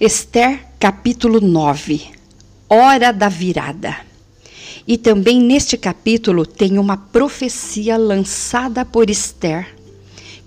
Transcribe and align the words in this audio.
Esther, 0.00 0.60
capítulo 0.78 1.40
9. 1.40 2.12
Hora 2.68 3.12
da 3.12 3.28
virada. 3.28 3.96
E 4.86 4.96
também 4.96 5.40
neste 5.40 5.76
capítulo 5.76 6.46
tem 6.46 6.78
uma 6.78 6.96
profecia 6.96 7.96
lançada 7.96 8.84
por 8.84 9.10
Esther, 9.10 9.74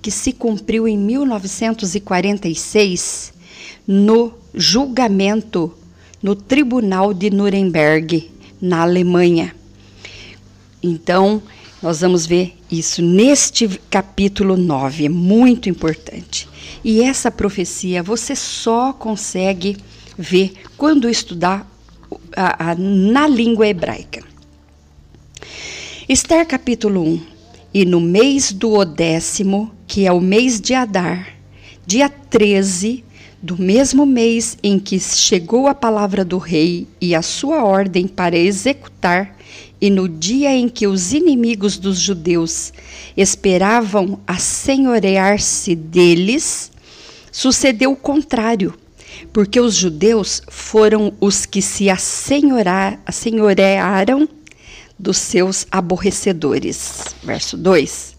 que 0.01 0.09
se 0.09 0.31
cumpriu 0.31 0.87
em 0.87 0.97
1946 0.97 3.33
no 3.85 4.31
julgamento 4.53 5.73
no 6.23 6.33
Tribunal 6.33 7.13
de 7.13 7.29
Nuremberg, 7.29 8.31
na 8.61 8.83
Alemanha. 8.83 9.53
Então, 10.81 11.43
nós 11.81 12.01
vamos 12.01 12.25
ver 12.25 12.55
isso 12.71 13.01
neste 13.01 13.67
capítulo 13.89 14.55
9, 14.55 15.05
é 15.05 15.09
muito 15.09 15.67
importante. 15.67 16.47
E 16.83 17.01
essa 17.01 17.31
profecia 17.31 18.03
você 18.03 18.35
só 18.35 18.93
consegue 18.93 19.77
ver 20.17 20.53
quando 20.77 21.09
estudar 21.09 21.67
a, 22.35 22.71
a, 22.71 22.75
na 22.75 23.27
língua 23.27 23.67
hebraica. 23.67 24.23
Esther 26.07 26.45
capítulo 26.45 27.01
1. 27.01 27.21
E 27.73 27.85
no 27.85 28.01
mês 28.01 28.51
do 28.51 28.73
odécimo, 28.73 29.71
que 29.87 30.05
é 30.05 30.11
o 30.11 30.19
mês 30.19 30.59
de 30.59 30.73
Adar, 30.73 31.35
dia 31.85 32.09
13 32.09 33.03
do 33.41 33.59
mesmo 33.59 34.05
mês 34.05 34.55
em 34.61 34.77
que 34.77 34.99
chegou 34.99 35.67
a 35.67 35.73
palavra 35.73 36.23
do 36.23 36.37
rei 36.37 36.87
e 36.99 37.15
a 37.15 37.23
sua 37.23 37.63
ordem 37.63 38.07
para 38.07 38.37
executar, 38.37 39.35
e 39.79 39.89
no 39.89 40.07
dia 40.07 40.55
em 40.55 40.69
que 40.69 40.85
os 40.85 41.11
inimigos 41.11 41.77
dos 41.77 41.97
judeus 41.97 42.71
esperavam 43.17 44.19
assenhorear-se 44.27 45.73
deles, 45.73 46.71
sucedeu 47.31 47.93
o 47.93 47.95
contrário, 47.95 48.75
porque 49.33 49.59
os 49.59 49.73
judeus 49.73 50.43
foram 50.47 51.11
os 51.19 51.47
que 51.47 51.63
se 51.63 51.89
assenhorearam 51.89 54.29
dos 54.99 55.17
seus 55.17 55.65
aborrecedores. 55.71 57.05
Verso 57.23 57.57
2. 57.57 58.10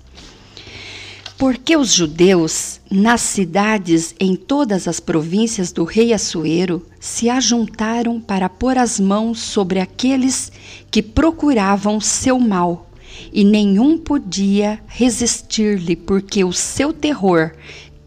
Porque 1.38 1.76
os 1.76 1.92
judeus, 1.92 2.80
nas 2.90 3.20
cidades 3.20 4.14
em 4.20 4.36
todas 4.36 4.86
as 4.86 5.00
províncias 5.00 5.72
do 5.72 5.84
rei 5.84 6.12
Assuero, 6.12 6.86
se 7.00 7.28
ajuntaram 7.28 8.20
para 8.20 8.48
pôr 8.48 8.78
as 8.78 9.00
mãos 9.00 9.40
sobre 9.40 9.80
aqueles 9.80 10.52
que 10.90 11.02
procuravam 11.02 12.00
seu 12.00 12.38
mal, 12.38 12.90
e 13.32 13.44
nenhum 13.44 13.98
podia 13.98 14.80
resistir-lhe, 14.86 15.96
porque 15.96 16.44
o 16.44 16.52
seu 16.52 16.92
terror 16.92 17.52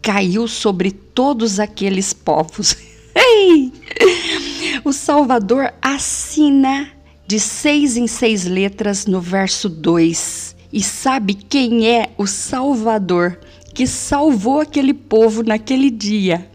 caiu 0.00 0.48
sobre 0.48 0.90
todos 0.90 1.60
aqueles 1.60 2.12
povos. 2.12 2.76
o 4.84 4.92
Salvador 4.92 5.72
assina 5.82 6.88
de 7.26 7.40
seis 7.40 7.96
em 7.96 8.06
seis 8.06 8.44
letras 8.44 9.04
no 9.04 9.20
verso 9.20 9.68
2 9.68 10.45
e 10.72 10.82
sabe 10.82 11.34
quem 11.34 11.88
é 11.88 12.10
o 12.18 12.26
Salvador 12.26 13.38
que 13.74 13.86
salvou 13.86 14.60
aquele 14.60 14.94
povo 14.94 15.42
naquele 15.42 15.90
dia 15.90 16.50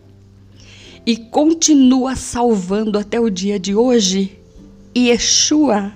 e 1.05 1.15
continua 1.15 2.15
salvando 2.15 2.97
até 2.97 3.19
o 3.19 3.29
dia 3.29 3.59
de 3.59 3.75
hoje? 3.75 4.37
Yeshua. 4.95 5.93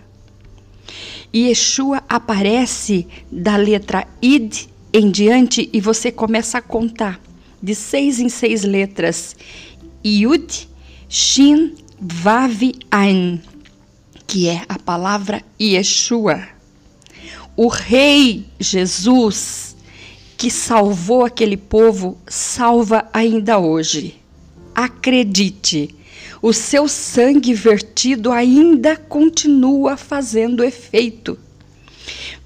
Yeshua 1.36 2.04
aparece 2.08 3.08
da 3.32 3.56
letra 3.56 4.08
Id 4.22 4.68
em 4.94 5.12
diante 5.12 5.70
e 5.74 5.82
você 5.82 6.12
começa 6.12 6.60
a 6.60 6.62
contar 6.62 7.20
de 7.62 7.76
seis 7.76 8.20
em 8.20 8.30
seis 8.30 8.64
letras. 8.64 9.36
Yud, 10.06 10.70
Shin, 11.10 11.74
Vav, 12.00 12.62
Ain, 12.92 13.42
que 14.26 14.48
é 14.48 14.64
a 14.70 14.80
palavra 14.80 15.44
Yeshua 15.60 16.55
o 17.56 17.68
Rei 17.68 18.46
Jesus, 18.60 19.76
que 20.38 20.52
salvou 20.52 21.24
aquele 21.24 21.56
povo, 21.56 22.18
salva 22.28 23.08
ainda 23.14 23.58
hoje. 23.58 24.16
Acredite, 24.74 25.96
o 26.42 26.52
seu 26.52 26.88
sangue 26.88 27.54
vertido 27.54 28.32
ainda 28.32 28.98
continua 28.98 29.96
fazendo 29.96 30.64
efeito. 30.64 31.38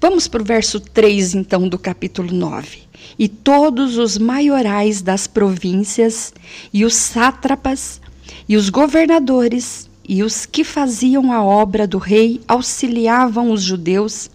Vamos 0.00 0.28
para 0.28 0.42
o 0.42 0.44
verso 0.44 0.78
3, 0.78 1.34
então, 1.34 1.68
do 1.68 1.78
capítulo 1.78 2.32
9. 2.32 2.78
E 3.18 3.28
todos 3.28 3.98
os 3.98 4.16
maiorais 4.16 5.02
das 5.02 5.26
províncias, 5.26 6.32
e 6.72 6.84
os 6.84 6.94
sátrapas, 6.94 8.00
e 8.48 8.56
os 8.56 8.70
governadores, 8.70 9.90
e 10.08 10.22
os 10.22 10.46
que 10.46 10.62
faziam 10.64 11.32
a 11.32 11.42
obra 11.42 11.86
do 11.86 11.98
rei 11.98 12.40
auxiliavam 12.46 13.50
os 13.50 13.62
judeus 13.62 14.30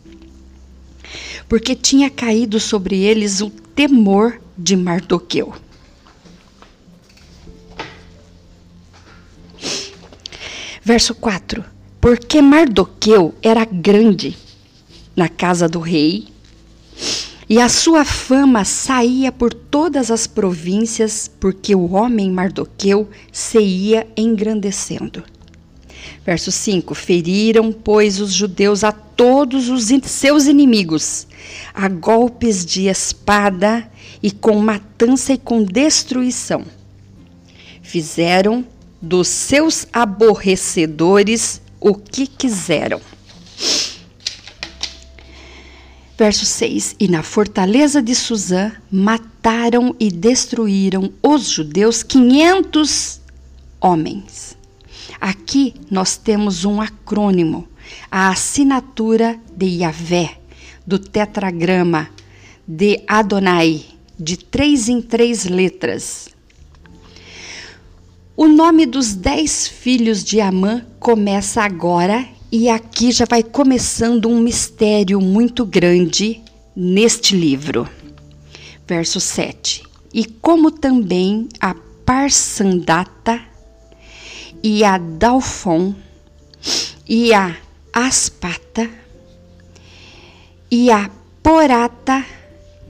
porque 1.48 1.76
tinha 1.76 2.10
caído 2.10 2.60
sobre 2.60 2.98
eles 3.04 3.42
o 3.42 3.50
temor 3.50 4.40
de 4.58 4.76
Mardoqueu. 4.76 5.54
Verso 10.84 11.16
4: 11.16 11.66
Porque 12.00 12.42
Mardoqueu 12.42 13.34
era 13.42 13.66
grande 13.66 14.38
na 15.16 15.28
casa 15.28 15.68
do 15.68 15.80
rei, 15.80 16.28
e 17.50 17.60
a 17.60 17.70
sua 17.70 18.04
fama 18.04 18.66
saía 18.66 19.32
por 19.32 19.54
todas 19.54 20.10
as 20.10 20.28
províncias, 20.28 21.30
porque 21.40 21.76
o 21.76 21.94
homem 21.94 22.32
Mardoqueu 22.32 23.10
se 23.32 23.60
ia 23.60 24.08
engrandecendo. 24.18 25.24
Verso 26.26 26.52
5: 26.52 26.96
Feriram, 26.96 27.72
pois, 27.72 28.20
os 28.20 28.34
judeus 28.34 28.84
a 28.84 28.92
todos 28.92 29.70
os 29.70 29.88
seus 30.04 30.46
inimigos, 30.46 31.28
a 31.74 31.88
golpes 31.88 32.66
de 32.66 32.88
espada 32.88 33.90
e 34.22 34.32
com 34.32 34.60
matança 34.60 35.34
e 35.34 35.38
com 35.38 35.64
destruição. 35.64 36.66
Fizeram 37.82 38.66
dos 39.02 39.28
seus 39.28 39.88
aborrecedores 39.94 41.62
o 41.80 41.94
que 41.94 42.26
quiseram. 42.26 43.00
Verso 46.18 46.46
6: 46.46 46.96
E 47.00 47.08
na 47.08 47.22
fortaleza 47.22 48.02
de 48.02 48.16
Suzã 48.16 48.72
mataram 48.92 49.96
e 50.00 50.10
destruíram 50.10 51.12
os 51.22 51.50
judeus 51.50 52.02
quinhentos 52.04 53.20
homens. 53.82 54.55
Aqui 55.20 55.74
nós 55.90 56.18
temos 56.18 56.66
um 56.66 56.82
acrônimo, 56.82 57.68
a 58.12 58.30
assinatura 58.30 59.40
de 59.56 59.66
Yahvé, 59.66 60.38
do 60.86 61.00
tetragrama 61.00 62.10
de 62.68 63.04
Adonai, 63.08 63.86
de 64.20 64.38
três 64.38 64.90
em 64.90 65.02
três 65.02 65.46
letras. 65.46 66.30
O 68.36 68.48
nome 68.48 68.86
dos 68.86 69.14
dez 69.14 69.68
filhos 69.68 70.24
de 70.24 70.42
Amã 70.42 70.86
começa 71.00 71.62
agora, 71.62 72.28
e 72.52 72.70
aqui 72.70 73.12
já 73.12 73.26
vai 73.30 73.44
começando 73.44 74.30
um 74.30 74.40
mistério 74.40 75.20
muito 75.22 75.66
grande 75.66 76.42
neste 76.76 77.36
livro. 77.36 77.88
Verso 78.88 79.20
7. 79.20 79.84
E 80.14 80.26
como 80.26 80.72
também 80.72 81.50
a 81.60 81.76
Parsandata 82.06 83.42
e 84.66 84.84
a 84.84 84.98
Dalfon 84.98 85.94
e 87.08 87.32
a 87.36 87.56
Aspata 87.94 88.90
e 90.72 90.90
a 90.90 91.08
Porata 91.44 92.26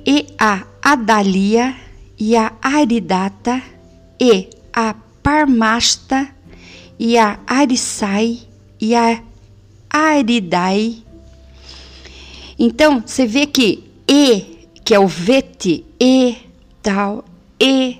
e 0.07 0.25
a 0.39 0.65
Adalia 0.81 1.75
e 2.17 2.33
a 2.37 2.53
Aridata 2.61 3.61
e 4.17 4.49
a 4.71 4.95
Parmasta 5.21 6.29
e 6.97 7.17
a 7.17 7.41
Arisai 7.45 8.39
e 8.79 8.95
a 8.95 9.21
Aridai. 9.89 11.03
Então, 12.57 13.03
você 13.05 13.27
vê 13.27 13.47
que 13.47 13.83
E, 14.07 14.69
que 14.85 14.95
é 14.95 14.99
o 14.99 15.07
vete, 15.07 15.83
E, 15.99 16.37
tal, 16.81 17.25
E, 17.59 17.97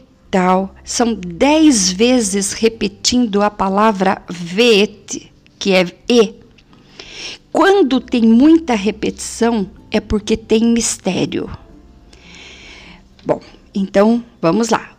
são 0.84 1.14
dez 1.14 1.92
vezes 1.92 2.54
repetindo 2.54 3.42
a 3.42 3.50
palavra 3.50 4.22
vete, 4.30 5.32
que 5.58 5.74
é 5.74 5.86
e. 6.10 6.36
Quando 7.52 8.02
tem 8.02 8.22
muita 8.22 8.76
repetição, 8.76 9.70
é 9.90 10.00
porque 10.00 10.36
tem 10.36 10.66
mistério. 10.66 11.50
Bom, 13.26 13.40
então 13.74 14.24
vamos 14.42 14.70
lá. 14.70 14.92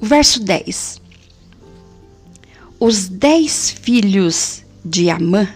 O 0.00 0.06
verso 0.06 0.42
10. 0.42 1.00
Os 2.78 3.08
dez 3.08 3.70
filhos 3.70 4.62
de 4.84 5.10
Amã, 5.10 5.48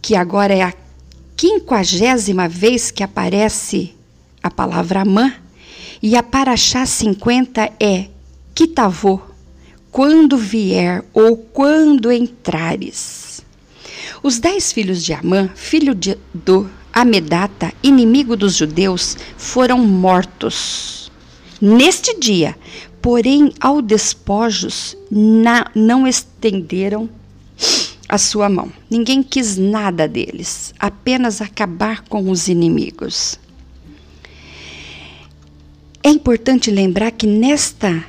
que 0.00 0.16
agora 0.16 0.54
é 0.54 0.62
a 0.62 0.74
quinquagésima 1.36 2.48
vez 2.48 2.90
que 2.90 3.02
aparece 3.02 3.94
a 4.42 4.50
palavra 4.50 5.02
Amã, 5.02 5.34
e 6.02 6.16
a 6.16 6.22
Paraxá 6.22 6.86
50 6.86 7.72
é 7.78 8.06
Kitavô, 8.54 9.20
quando 9.90 10.36
vier 10.36 11.04
ou 11.12 11.36
quando 11.36 12.10
entrares. 12.10 13.42
Os 14.22 14.38
dez 14.38 14.72
filhos 14.72 15.04
de 15.04 15.12
Amã, 15.12 15.50
filho 15.54 15.94
de, 15.94 16.16
do 16.32 16.70
Amedata, 16.92 17.72
inimigo 17.82 18.36
dos 18.36 18.56
judeus, 18.56 19.16
foram 19.36 19.78
mortos. 19.78 21.10
Neste 21.60 22.18
dia, 22.18 22.56
porém, 23.02 23.52
ao 23.60 23.82
despojos 23.82 24.96
na, 25.10 25.66
não 25.74 26.06
estenderam 26.06 27.08
a 28.08 28.18
sua 28.18 28.48
mão. 28.48 28.72
Ninguém 28.90 29.22
quis 29.22 29.56
nada 29.56 30.08
deles, 30.08 30.74
apenas 30.78 31.40
acabar 31.40 32.02
com 32.02 32.30
os 32.30 32.48
inimigos. 32.48 33.38
É 36.02 36.08
importante 36.08 36.70
lembrar 36.70 37.10
que 37.10 37.26
nesta, 37.26 38.02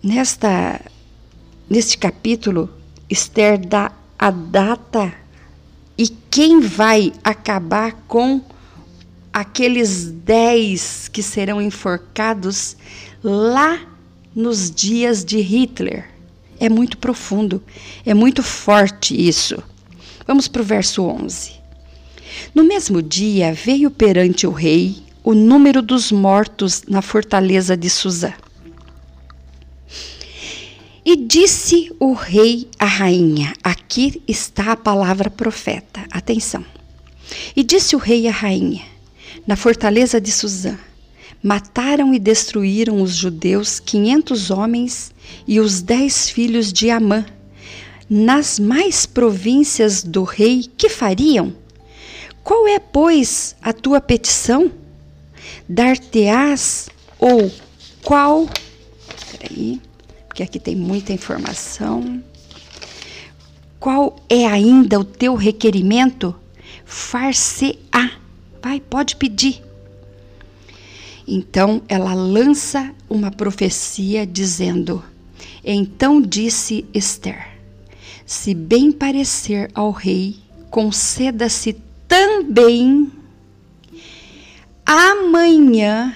nesta, 0.00 0.80
neste 1.68 1.98
capítulo, 1.98 2.70
Esther 3.10 3.58
dá 3.58 3.90
a 4.16 4.30
data 4.30 5.12
e 5.98 6.08
quem 6.30 6.60
vai 6.60 7.12
acabar 7.24 7.92
com 8.06 8.40
aqueles 9.32 10.12
dez 10.12 11.08
que 11.08 11.24
serão 11.24 11.60
enforcados 11.60 12.76
lá 13.22 13.80
nos 14.32 14.70
dias 14.70 15.24
de 15.24 15.40
Hitler. 15.40 16.08
É 16.60 16.68
muito 16.68 16.96
profundo, 16.98 17.60
é 18.06 18.14
muito 18.14 18.44
forte 18.44 19.12
isso. 19.12 19.60
Vamos 20.24 20.46
para 20.46 20.62
o 20.62 20.64
verso 20.64 21.02
11. 21.02 21.52
No 22.54 22.62
mesmo 22.62 23.02
dia 23.02 23.52
veio 23.52 23.90
perante 23.90 24.46
o 24.46 24.52
rei 24.52 25.02
o 25.24 25.32
número 25.32 25.80
dos 25.80 26.12
mortos 26.12 26.82
na 26.86 27.00
fortaleza 27.00 27.74
de 27.74 27.88
Suzã. 27.88 28.34
E 31.02 31.16
disse 31.16 31.90
o 31.98 32.12
rei 32.12 32.68
à 32.78 32.84
rainha: 32.84 33.54
Aqui 33.64 34.22
está 34.28 34.72
a 34.72 34.76
palavra 34.76 35.30
profeta. 35.30 36.04
Atenção. 36.10 36.64
E 37.56 37.64
disse 37.64 37.96
o 37.96 37.98
rei 37.98 38.28
à 38.28 38.30
rainha: 38.30 38.84
Na 39.46 39.56
fortaleza 39.56 40.20
de 40.20 40.30
Suzã, 40.30 40.78
mataram 41.42 42.12
e 42.12 42.18
destruíram 42.18 43.00
os 43.00 43.14
judeus 43.14 43.80
quinhentos 43.80 44.50
homens 44.50 45.10
e 45.48 45.58
os 45.58 45.80
dez 45.80 46.28
filhos 46.28 46.70
de 46.70 46.90
Amã. 46.90 47.24
Nas 48.08 48.58
mais 48.58 49.06
províncias 49.06 50.02
do 50.02 50.22
rei, 50.22 50.66
que 50.76 50.90
fariam? 50.90 51.54
Qual 52.42 52.68
é, 52.68 52.78
pois, 52.78 53.56
a 53.62 53.72
tua 53.72 54.02
petição? 54.02 54.70
Dar-te-ás 55.68 56.88
ou 57.18 57.50
qual? 58.02 58.48
Peraí 59.38 59.80
porque 60.34 60.42
aqui 60.42 60.58
tem 60.58 60.74
muita 60.74 61.12
informação. 61.12 62.20
Qual 63.78 64.16
é 64.28 64.44
ainda 64.46 64.98
o 64.98 65.04
teu 65.04 65.36
requerimento? 65.36 66.34
Far-se-á. 66.84 68.10
Vai, 68.60 68.80
pode 68.80 69.14
pedir. 69.14 69.62
Então 71.24 71.82
ela 71.88 72.12
lança 72.14 72.92
uma 73.08 73.30
profecia 73.30 74.26
dizendo: 74.26 75.04
Então 75.64 76.20
disse 76.20 76.84
Esther: 76.92 77.50
Se 78.26 78.54
bem 78.54 78.90
parecer 78.90 79.70
ao 79.72 79.92
rei, 79.92 80.34
conceda-se 80.68 81.76
também 82.08 83.08
amanhã, 84.84 86.14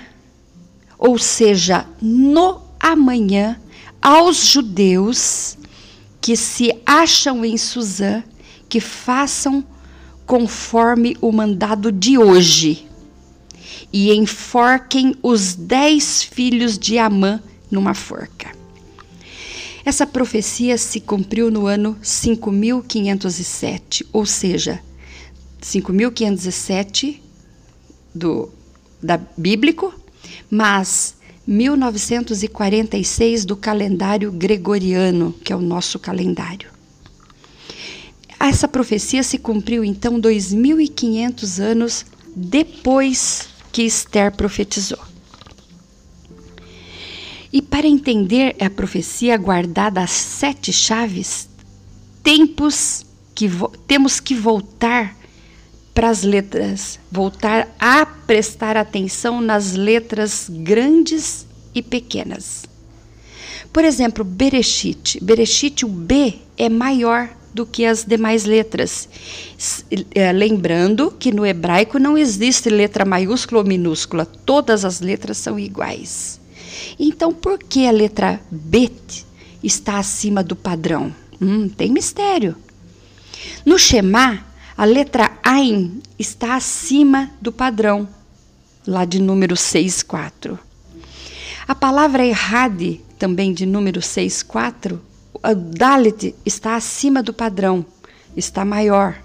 ou 0.98 1.18
seja, 1.18 1.86
no 2.00 2.60
amanhã, 2.78 3.58
aos 4.00 4.46
judeus 4.46 5.58
que 6.20 6.36
se 6.36 6.72
acham 6.84 7.44
em 7.44 7.56
Suzã 7.56 8.22
que 8.68 8.80
façam 8.80 9.64
conforme 10.26 11.16
o 11.20 11.32
mandado 11.32 11.90
de 11.90 12.18
hoje 12.18 12.86
e 13.92 14.12
enforquem 14.12 15.14
os 15.22 15.54
dez 15.54 16.22
filhos 16.22 16.78
de 16.78 16.98
Amã 16.98 17.42
numa 17.70 17.94
forca. 17.94 18.56
Essa 19.84 20.06
profecia 20.06 20.76
se 20.76 21.00
cumpriu 21.00 21.50
no 21.50 21.66
ano 21.66 21.96
5507, 22.02 24.06
ou 24.12 24.26
seja, 24.26 24.80
5507 25.62 27.22
do 28.14 28.50
da 29.02 29.20
bíblico, 29.36 29.94
mas 30.50 31.14
1946 31.46 33.44
do 33.44 33.56
calendário 33.56 34.30
gregoriano, 34.30 35.34
que 35.44 35.52
é 35.52 35.56
o 35.56 35.60
nosso 35.60 35.98
calendário. 35.98 36.70
Essa 38.38 38.68
profecia 38.68 39.22
se 39.22 39.38
cumpriu 39.38 39.82
então 39.82 40.20
2500 40.20 41.58
anos 41.58 42.06
depois 42.36 43.48
que 43.72 43.82
Esther 43.82 44.30
profetizou. 44.32 44.98
E 47.52 47.62
para 47.62 47.86
entender 47.86 48.54
a 48.60 48.68
profecia 48.68 49.36
guardada 49.36 50.02
às 50.02 50.10
sete 50.10 50.72
chaves, 50.72 51.48
tempos 52.22 53.06
que 53.34 53.48
temos 53.86 54.20
que 54.20 54.34
voltar 54.34 55.16
para 55.94 56.10
as 56.10 56.22
letras, 56.22 56.98
voltar 57.10 57.68
a 57.78 58.06
prestar 58.06 58.76
atenção 58.76 59.40
nas 59.40 59.74
letras 59.74 60.48
grandes 60.48 61.46
e 61.74 61.82
pequenas. 61.82 62.64
Por 63.72 63.84
exemplo, 63.84 64.24
Bereshit. 64.24 65.22
Bereshit, 65.22 65.84
o 65.84 65.88
B 65.88 66.34
é 66.56 66.68
maior 66.68 67.28
do 67.52 67.66
que 67.66 67.84
as 67.84 68.04
demais 68.04 68.44
letras. 68.44 69.08
É, 70.14 70.32
lembrando 70.32 71.10
que 71.10 71.32
no 71.32 71.44
hebraico 71.44 71.98
não 71.98 72.16
existe 72.16 72.70
letra 72.70 73.04
maiúscula 73.04 73.60
ou 73.60 73.66
minúscula, 73.66 74.24
todas 74.24 74.84
as 74.84 75.00
letras 75.00 75.38
são 75.38 75.58
iguais. 75.58 76.40
Então, 76.98 77.32
por 77.32 77.58
que 77.58 77.86
a 77.86 77.90
letra 77.90 78.40
Bet 78.50 79.26
está 79.62 79.98
acima 79.98 80.42
do 80.42 80.54
padrão? 80.54 81.14
Hum, 81.40 81.68
tem 81.68 81.90
mistério. 81.90 82.56
No 83.64 83.78
Shema, 83.78 84.44
a 84.78 84.84
letra 84.84 85.36
Ain 85.42 86.00
está 86.16 86.54
acima 86.54 87.32
do 87.40 87.50
padrão, 87.50 88.08
lá 88.86 89.04
de 89.04 89.20
número 89.20 89.56
6,4. 89.56 90.56
A 91.66 91.74
palavra 91.74 92.24
Errade, 92.24 93.00
também 93.18 93.52
de 93.52 93.66
número 93.66 93.98
6,4, 93.98 95.00
o 95.34 95.54
Dalit 95.56 96.32
está 96.46 96.76
acima 96.76 97.24
do 97.24 97.34
padrão, 97.34 97.84
está 98.36 98.64
maior. 98.64 99.20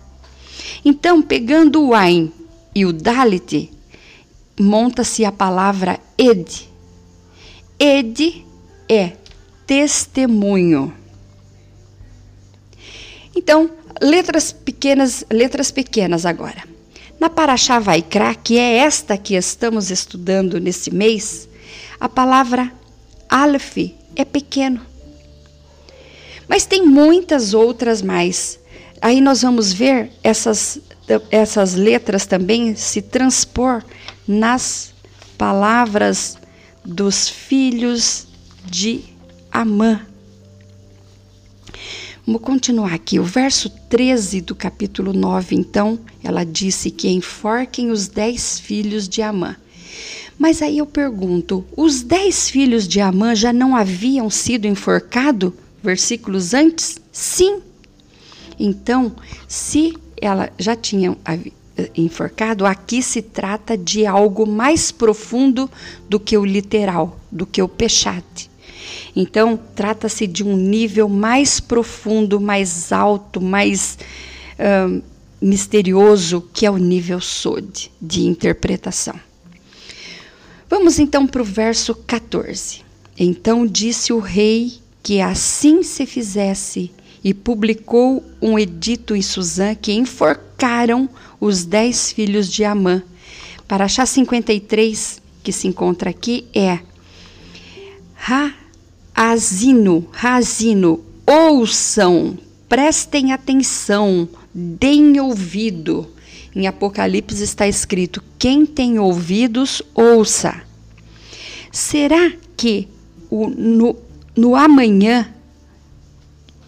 Então, 0.84 1.22
pegando 1.22 1.84
o 1.84 1.94
Ain 1.94 2.34
e 2.74 2.84
o 2.84 2.92
Dalit, 2.92 3.72
monta-se 4.60 5.24
a 5.24 5.32
palavra 5.32 6.00
Ed. 6.18 6.68
Ed 7.78 8.44
é 8.90 9.14
testemunho. 9.68 10.92
Então, 13.36 13.70
letras 14.02 14.52
pequenas, 14.52 15.26
letras 15.32 15.72
pequenas 15.72 16.26
agora. 16.26 16.64
Na 17.20 17.30
Paraxá 17.30 17.80
Vaikra, 17.80 18.36
que 18.36 18.58
é 18.58 18.78
esta 18.78 19.18
que 19.18 19.36
estamos 19.36 19.92
estudando 19.92 20.60
nesse 20.60 20.94
mês, 20.94 21.48
a 22.00 22.10
palavra 22.10 22.72
Aleph 23.30 23.78
é 24.16 24.26
pequeno. 24.26 24.82
Mas 26.48 26.66
tem 26.66 26.86
muitas 26.86 27.54
outras 27.54 28.02
mais. 28.02 28.60
Aí 29.02 29.22
nós 29.22 29.42
vamos 29.42 29.72
ver 29.72 30.12
essas, 30.24 30.80
essas 31.32 31.74
letras 31.74 32.26
também 32.26 32.76
se 32.76 33.02
transpor 33.02 33.84
nas 34.28 34.94
palavras 35.38 36.38
dos 36.84 37.30
filhos 37.30 38.28
de 38.66 39.04
Amã. 39.52 40.02
Vamos 42.26 42.42
continuar 42.42 42.94
aqui. 42.94 43.20
O 43.20 43.24
verso 43.24 43.70
13 43.90 44.40
do 44.40 44.56
capítulo 44.56 45.12
9, 45.12 45.58
então, 45.58 46.00
ela 46.24 46.46
disse 46.46 46.90
que 46.90 47.10
enforquem 47.10 47.92
os 47.92 48.08
dez 48.08 48.58
filhos 48.58 49.10
de 49.10 49.22
Amã. 49.22 49.58
Mas 50.40 50.62
aí 50.62 50.78
eu 50.78 50.86
pergunto: 50.86 51.66
os 51.76 52.02
dez 52.02 52.50
filhos 52.50 52.88
de 52.88 53.02
Amã 53.02 53.36
já 53.36 53.52
não 53.52 53.76
haviam 53.76 54.30
sido 54.30 54.66
enforcados 54.66 55.52
versículos 55.84 56.54
antes? 56.54 56.98
Sim. 57.12 57.62
Então, 58.58 59.14
se 59.46 59.94
ela 60.22 60.50
já 60.58 60.78
tinha 60.78 61.18
enforcado, 61.94 62.66
aqui 62.66 63.04
se 63.04 63.22
trata 63.22 63.78
de 63.78 64.06
algo 64.06 64.48
mais 64.48 64.94
profundo 64.94 65.70
do 66.08 66.18
que 66.22 66.38
o 66.38 66.46
literal, 66.46 67.20
do 67.30 67.46
que 67.46 67.62
o 67.62 67.68
pechate. 67.68 68.53
Então, 69.16 69.60
trata-se 69.76 70.26
de 70.26 70.44
um 70.44 70.58
nível 70.58 71.08
mais 71.08 71.60
profundo, 71.60 72.40
mais 72.40 72.92
alto, 72.92 73.40
mais 73.40 73.98
uh, 74.58 75.02
misterioso, 75.40 76.48
que 76.54 76.66
é 76.66 76.72
o 76.72 76.78
nível 76.78 77.20
Sod, 77.20 77.92
de 78.02 78.22
interpretação. 78.22 79.20
Vamos 80.70 80.98
então 80.98 81.28
para 81.28 81.42
o 81.42 81.46
verso 81.46 81.94
14. 81.94 82.82
Então 83.18 83.68
disse 83.68 84.12
o 84.12 84.20
rei 84.20 84.74
que 85.04 85.22
assim 85.22 85.84
se 85.84 86.06
fizesse 86.06 86.90
e 87.24 87.34
publicou 87.34 88.24
um 88.42 88.58
edito 88.58 89.16
em 89.16 89.22
Suzã 89.22 89.76
que 89.76 89.94
enforcaram 89.94 91.08
os 91.40 91.64
dez 91.64 92.12
filhos 92.12 92.52
de 92.52 92.64
Amã. 92.64 93.04
Paraxá 93.68 94.06
53, 94.06 95.22
que 95.44 95.52
se 95.52 95.68
encontra 95.68 96.10
aqui, 96.10 96.46
é 96.56 96.80
Razino, 99.16 100.08
Razino, 100.12 101.04
ouçam, 101.26 102.38
prestem 102.68 103.32
atenção, 103.32 104.28
deem 104.54 105.20
ouvido. 105.20 106.08
Em 106.56 106.68
Apocalipse 106.68 107.42
está 107.44 107.68
escrito: 107.68 108.24
quem 108.40 108.66
tem 108.66 108.98
ouvidos, 109.00 109.82
ouça. 109.94 110.64
Será 111.72 112.32
que 112.58 112.88
o, 113.30 113.48
no, 113.50 113.96
no 114.36 114.56
amanhã 114.56 115.32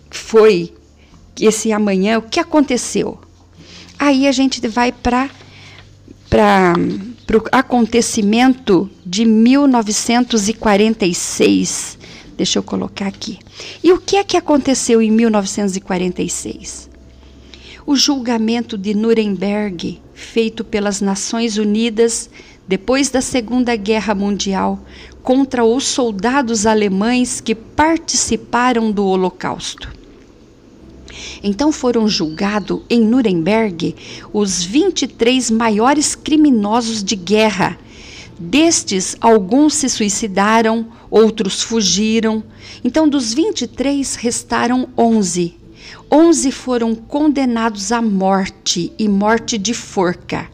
foi 0.10 0.74
esse 1.40 1.72
amanhã, 1.72 2.20
o 2.20 2.24
que 2.24 2.40
aconteceu? 2.40 3.20
Aí 4.00 4.28
a 4.28 4.32
gente 4.32 4.66
vai 4.68 4.92
para 4.92 5.30
o 6.32 7.44
acontecimento 7.52 8.90
de 9.06 9.25
1946. 9.25 12.00
Deixa 12.38 12.60
eu 12.60 12.63
colocar 12.63 13.08
aqui. 13.08 13.39
E 13.84 13.94
o 13.94 14.00
que 14.00 14.18
é 14.18 14.24
que 14.24 14.36
aconteceu 14.36 15.01
em 15.01 15.10
1946? 15.12 16.89
O 17.86 17.96
julgamento 17.96 18.77
de 18.77 18.94
Nuremberg, 18.94 20.01
feito 20.13 20.63
pelas 20.63 21.01
Nações 21.01 21.58
Unidas 21.58 22.30
depois 22.68 23.10
da 23.10 23.22
Segunda 23.22 23.75
Guerra 23.75 24.15
Mundial, 24.15 24.80
contra 25.22 25.63
os 25.63 25.86
soldados 25.86 26.65
alemães 26.65 27.39
que 27.39 27.54
participaram 27.54 28.92
do 28.92 29.06
Holocausto. 29.06 29.94
Então 31.44 31.72
foram 31.72 32.08
julgados 32.08 32.82
em 32.89 33.01
Nuremberg 33.01 33.96
os 34.34 34.63
23 34.63 35.51
maiores 35.51 36.15
criminosos 36.15 37.04
de 37.04 37.15
guerra. 37.15 37.77
Destes, 38.38 39.15
alguns 39.22 39.75
se 39.75 39.89
suicidaram, 39.89 40.88
outros 41.10 41.62
fugiram. 41.62 42.44
Então, 42.84 43.08
dos 43.08 43.34
23, 43.34 44.15
restaram 44.15 44.89
11. 44.98 45.56
11 46.12 46.51
foram 46.51 46.96
condenados 46.96 47.92
à 47.92 48.01
morte 48.01 48.92
e 49.00 49.08
morte 49.08 49.58
de 49.58 49.74
forca. 49.74 50.50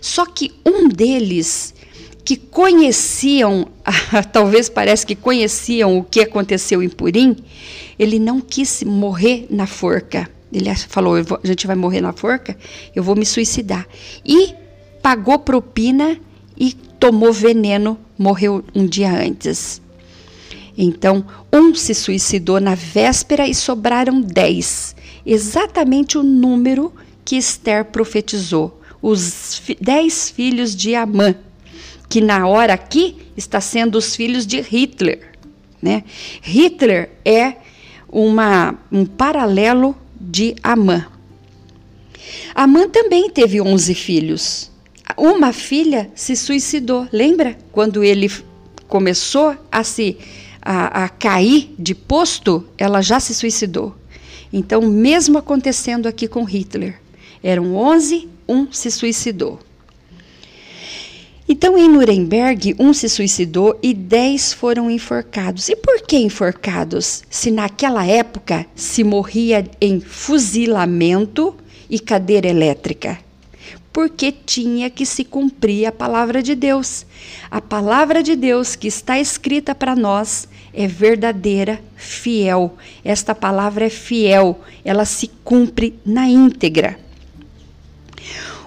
Só 0.00 0.26
que 0.26 0.52
um 0.64 0.88
deles 0.88 1.74
que 2.24 2.36
conheciam, 2.36 3.68
talvez 4.32 4.68
parece 4.68 5.06
que 5.06 5.14
conheciam 5.14 5.98
o 5.98 6.04
que 6.04 6.20
aconteceu 6.20 6.82
em 6.82 6.88
Purim, 6.88 7.36
ele 7.98 8.18
não 8.18 8.40
quis 8.40 8.82
morrer 8.82 9.46
na 9.50 9.66
forca. 9.66 10.28
Ele 10.52 10.74
falou: 10.74 11.16
a 11.16 11.46
gente 11.46 11.66
vai 11.66 11.76
morrer 11.76 12.00
na 12.00 12.12
forca, 12.12 12.56
eu 12.94 13.02
vou 13.02 13.16
me 13.16 13.26
suicidar. 13.26 13.86
E 14.24 14.54
pagou 15.02 15.38
propina 15.38 16.18
e 16.56 16.74
tomou 17.04 17.34
veneno, 17.34 17.98
morreu 18.16 18.64
um 18.74 18.86
dia 18.86 19.12
antes. 19.12 19.78
Então, 20.74 21.22
um 21.52 21.74
se 21.74 21.94
suicidou 21.94 22.58
na 22.58 22.74
véspera 22.74 23.46
e 23.46 23.54
sobraram 23.54 24.22
dez, 24.22 24.96
exatamente 25.26 26.16
o 26.16 26.22
número 26.22 26.90
que 27.22 27.36
Esther 27.36 27.84
profetizou, 27.84 28.80
os 29.02 29.60
dez 29.78 30.30
filhos 30.30 30.74
de 30.74 30.94
Amã 30.94 31.34
que 32.08 32.22
na 32.22 32.46
hora 32.46 32.72
aqui 32.72 33.16
está 33.36 33.60
sendo 33.60 33.98
os 33.98 34.16
filhos 34.16 34.46
de 34.46 34.60
Hitler. 34.60 35.32
Né? 35.82 36.04
Hitler 36.40 37.10
é 37.22 37.56
uma, 38.08 38.78
um 38.90 39.04
paralelo 39.04 39.94
de 40.18 40.54
Amã. 40.62 41.06
Amã 42.54 42.88
também 42.88 43.28
teve 43.28 43.60
11 43.60 43.94
filhos. 43.94 44.70
Uma 45.16 45.52
filha 45.52 46.10
se 46.14 46.34
suicidou, 46.34 47.06
lembra? 47.12 47.56
Quando 47.70 48.02
ele 48.02 48.30
começou 48.88 49.56
a 49.70 49.84
se 49.84 50.16
a, 50.60 51.04
a 51.04 51.08
cair 51.08 51.74
de 51.78 51.94
posto, 51.94 52.66
ela 52.78 53.02
já 53.02 53.20
se 53.20 53.34
suicidou. 53.34 53.94
Então, 54.52 54.82
mesmo 54.82 55.36
acontecendo 55.36 56.06
aqui 56.06 56.26
com 56.26 56.44
Hitler, 56.44 57.00
eram 57.42 57.76
11, 57.76 58.28
um 58.48 58.72
se 58.72 58.90
suicidou. 58.90 59.60
Então, 61.46 61.76
em 61.76 61.88
Nuremberg, 61.88 62.74
um 62.78 62.94
se 62.94 63.06
suicidou 63.08 63.78
e 63.82 63.92
dez 63.92 64.52
foram 64.54 64.90
enforcados. 64.90 65.68
E 65.68 65.76
por 65.76 66.00
que 66.00 66.16
enforcados? 66.16 67.22
Se 67.28 67.50
naquela 67.50 68.06
época 68.06 68.64
se 68.74 69.04
morria 69.04 69.68
em 69.78 70.00
fuzilamento 70.00 71.54
e 71.90 72.00
cadeira 72.00 72.48
elétrica. 72.48 73.18
Porque 73.94 74.30
tinha 74.32 74.90
que 74.90 75.06
se 75.06 75.24
cumprir 75.24 75.86
a 75.86 75.92
palavra 75.92 76.42
de 76.42 76.54
Deus. 76.54 77.06
A 77.50 77.60
palavra 77.60 78.22
de 78.22 78.36
Deus 78.36 78.76
que 78.76 78.88
está 78.88 79.18
escrita 79.18 79.74
para 79.74 79.96
nós 79.96 80.48
é 80.74 80.88
verdadeira, 80.88 81.80
fiel. 81.96 82.76
Esta 83.04 83.34
palavra 83.34 83.86
é 83.86 83.90
fiel, 83.90 84.60
ela 84.84 85.04
se 85.04 85.30
cumpre 85.44 85.94
na 86.04 86.28
íntegra. 86.28 86.98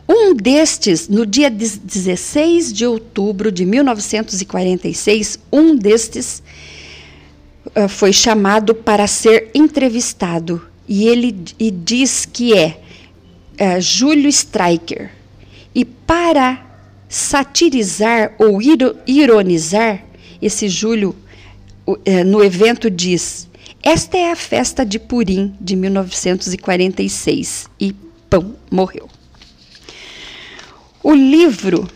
Um 0.07 0.33
destes, 0.33 1.09
no 1.09 1.25
dia 1.25 1.49
16 1.49 2.71
de 2.71 2.85
outubro 2.85 3.51
de 3.51 3.65
1946, 3.65 5.37
um 5.51 5.75
destes 5.75 6.41
uh, 7.75 7.89
foi 7.89 8.13
chamado 8.13 8.73
para 8.73 9.05
ser 9.05 9.51
entrevistado 9.53 10.65
e 10.87 11.05
ele 11.05 11.35
e 11.59 11.69
diz 11.69 12.25
que 12.25 12.53
é 12.57 12.79
uh, 13.59 13.81
Júlio 13.81 14.29
Streicher. 14.29 15.16
E 15.77 15.85
para 15.85 16.65
satirizar 17.07 18.33
ou 18.39 18.59
ironizar, 19.05 20.03
esse 20.41 20.67
Júlio 20.67 21.15
uh, 21.85 21.95
no 22.25 22.43
evento 22.43 22.89
diz: 22.89 23.47
Esta 23.83 24.17
é 24.17 24.31
a 24.31 24.35
festa 24.35 24.83
de 24.83 24.97
Purim 24.97 25.55
de 25.61 25.75
1946 25.75 27.67
e 27.79 27.93
pão 28.27 28.55
morreu. 28.71 29.07
O 31.03 31.13
livro. 31.13 31.87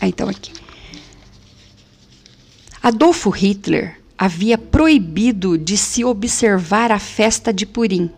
Ah, 0.00 0.06
então 0.06 0.28
aqui. 0.28 0.52
Adolfo 2.80 3.30
Hitler 3.30 4.00
havia 4.16 4.56
proibido 4.56 5.58
de 5.58 5.76
se 5.76 6.04
observar 6.04 6.92
a 6.92 7.00
festa 7.00 7.52
de 7.52 7.66
Purim 7.66 8.08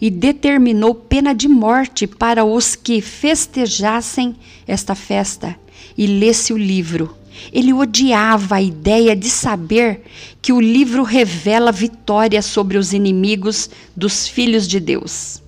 e 0.00 0.10
determinou 0.10 0.94
pena 0.94 1.34
de 1.34 1.48
morte 1.48 2.06
para 2.06 2.44
os 2.44 2.74
que 2.74 3.00
festejassem 3.00 4.36
esta 4.66 4.94
festa 4.94 5.56
e 5.96 6.06
lesse 6.06 6.52
o 6.52 6.58
livro. 6.58 7.16
Ele 7.52 7.72
odiava 7.72 8.56
a 8.56 8.62
ideia 8.62 9.16
de 9.16 9.30
saber 9.30 10.02
que 10.42 10.52
o 10.52 10.60
livro 10.60 11.02
revela 11.02 11.72
vitória 11.72 12.42
sobre 12.42 12.76
os 12.76 12.92
inimigos 12.92 13.70
dos 13.96 14.28
filhos 14.28 14.68
de 14.68 14.78
Deus. 14.78 15.42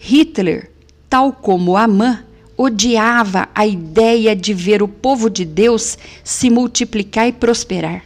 Hitler 0.00 0.74
tal 1.14 1.32
como 1.32 1.76
Amã, 1.76 2.24
odiava 2.56 3.48
a 3.54 3.64
ideia 3.64 4.34
de 4.34 4.52
ver 4.52 4.82
o 4.82 4.88
povo 4.88 5.30
de 5.30 5.44
Deus 5.44 5.96
se 6.24 6.50
multiplicar 6.50 7.28
e 7.28 7.32
prosperar. 7.32 8.04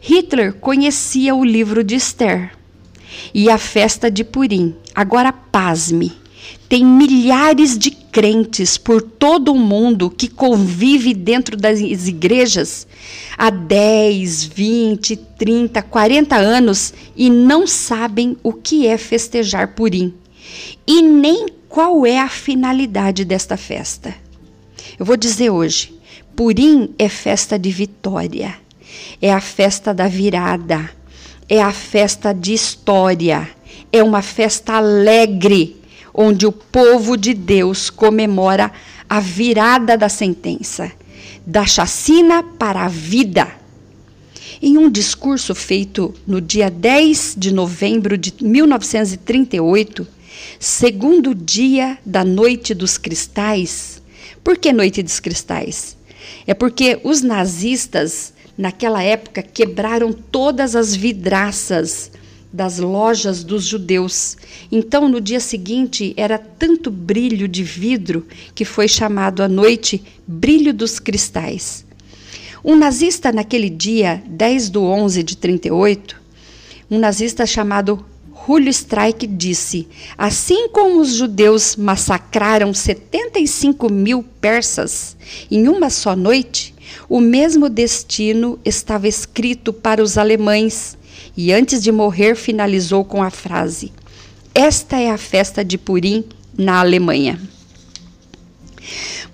Hitler 0.00 0.52
conhecia 0.54 1.34
o 1.34 1.44
livro 1.44 1.82
de 1.82 1.96
Esther 1.96 2.52
e 3.32 3.50
a 3.50 3.58
festa 3.58 4.10
de 4.10 4.24
Purim. 4.24 4.74
Agora, 4.94 5.32
pasme, 5.32 6.12
tem 6.68 6.84
milhares 6.84 7.78
de 7.78 7.90
crentes 7.90 8.76
por 8.76 9.00
todo 9.00 9.52
o 9.52 9.58
mundo 9.58 10.10
que 10.10 10.28
convive 10.28 11.14
dentro 11.14 11.56
das 11.56 11.80
igrejas 11.80 12.86
há 13.36 13.50
10, 13.50 14.44
20, 14.44 15.16
30, 15.16 15.82
40 15.82 16.36
anos 16.36 16.92
e 17.16 17.30
não 17.30 17.66
sabem 17.66 18.36
o 18.42 18.52
que 18.52 18.86
é 18.86 18.98
festejar 18.98 19.74
Purim. 19.74 20.12
E 20.86 21.02
nem 21.02 21.46
qual 21.68 22.04
é 22.04 22.18
a 22.18 22.28
finalidade 22.28 23.24
desta 23.24 23.56
festa? 23.56 24.14
Eu 24.98 25.06
vou 25.06 25.16
dizer 25.16 25.50
hoje: 25.50 25.94
Purim 26.34 26.94
é 26.98 27.08
festa 27.08 27.58
de 27.58 27.70
vitória, 27.70 28.54
é 29.22 29.32
a 29.32 29.40
festa 29.40 29.94
da 29.94 30.08
virada, 30.08 30.90
é 31.48 31.62
a 31.62 31.72
festa 31.72 32.32
de 32.32 32.52
história, 32.52 33.48
é 33.90 34.02
uma 34.02 34.20
festa 34.20 34.74
alegre, 34.74 35.76
onde 36.12 36.46
o 36.46 36.52
povo 36.52 37.16
de 37.16 37.32
Deus 37.32 37.88
comemora 37.88 38.70
a 39.08 39.20
virada 39.20 39.96
da 39.96 40.08
sentença, 40.08 40.92
da 41.46 41.64
chacina 41.64 42.42
para 42.42 42.84
a 42.84 42.88
vida. 42.88 43.48
Em 44.60 44.76
um 44.76 44.90
discurso 44.90 45.54
feito 45.54 46.12
no 46.26 46.40
dia 46.40 46.68
10 46.68 47.36
de 47.38 47.52
novembro 47.52 48.18
de 48.18 48.34
1938, 48.40 50.06
segundo 50.58 51.34
dia 51.34 51.96
da 52.04 52.24
noite 52.24 52.74
dos 52.74 52.98
cristais. 52.98 54.02
Por 54.42 54.58
que 54.58 54.72
noite 54.72 55.02
dos 55.02 55.20
cristais? 55.20 55.96
É 56.46 56.52
porque 56.52 57.00
os 57.04 57.22
nazistas 57.22 58.34
naquela 58.58 59.02
época, 59.02 59.40
quebraram 59.40 60.12
todas 60.12 60.74
as 60.74 60.94
vidraças 60.94 62.10
das 62.52 62.78
lojas 62.78 63.44
dos 63.44 63.64
judeus. 63.64 64.36
Então, 64.72 65.08
no 65.08 65.20
dia 65.20 65.38
seguinte, 65.38 66.12
era 66.16 66.36
tanto 66.36 66.90
brilho 66.90 67.46
de 67.46 67.62
vidro 67.62 68.26
que 68.54 68.64
foi 68.64 68.88
chamado 68.88 69.42
à 69.42 69.48
noite 69.48 70.02
brilho 70.26 70.74
dos 70.74 70.98
cristais. 70.98 71.86
Um 72.64 72.74
nazista, 72.74 73.30
naquele 73.30 73.70
dia, 73.70 74.22
10 74.26 74.70
de 74.70 74.78
11 74.78 75.22
de 75.22 75.36
38, 75.36 76.20
um 76.90 76.98
nazista 76.98 77.46
chamado 77.46 78.04
Julio 78.46 78.70
Streik 78.70 79.26
disse: 79.26 79.86
Assim 80.16 80.68
como 80.70 81.00
os 81.00 81.14
judeus 81.14 81.76
massacraram 81.76 82.72
75 82.72 83.92
mil 83.92 84.24
persas 84.40 85.16
em 85.50 85.68
uma 85.68 85.90
só 85.90 86.16
noite, 86.16 86.74
o 87.08 87.20
mesmo 87.20 87.68
destino 87.68 88.58
estava 88.64 89.08
escrito 89.08 89.72
para 89.72 90.02
os 90.02 90.18
alemães 90.18 90.96
e 91.36 91.52
antes 91.52 91.82
de 91.82 91.92
morrer 91.92 92.34
finalizou 92.34 93.04
com 93.04 93.22
a 93.22 93.30
frase: 93.30 93.92
Esta 94.54 94.98
é 94.98 95.10
a 95.10 95.18
festa 95.18 95.64
de 95.64 95.78
Purim 95.78 96.24
na 96.56 96.80
Alemanha. 96.80 97.40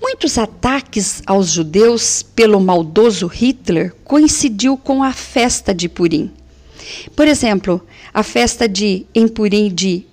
Muitos 0.00 0.36
ataques 0.36 1.22
aos 1.26 1.48
judeus 1.48 2.22
pelo 2.22 2.60
maldoso 2.60 3.26
Hitler 3.26 3.94
coincidiu 4.04 4.76
com 4.76 5.02
a 5.02 5.12
festa 5.12 5.74
de 5.74 5.88
Purim. 5.88 6.30
Por 7.16 7.26
exemplo, 7.26 7.80
a 8.12 8.22
festa 8.22 8.68
de 8.68 9.06
em 9.14 9.26
Purim 9.26 9.72
de 9.72 10.04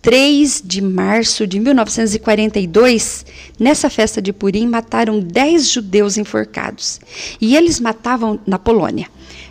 3 0.00 0.62
de 0.64 0.80
março 0.80 1.46
de 1.46 1.58
1942, 1.58 3.26
nessa 3.58 3.90
festa 3.90 4.22
de 4.22 4.32
Purim 4.32 4.66
mataram 4.66 5.20
10 5.20 5.68
judeus 5.68 6.16
enforcados. 6.16 7.00
E 7.40 7.56
eles 7.56 7.80
matavam 7.80 8.38
na 8.46 8.58
Polônia 8.58 9.08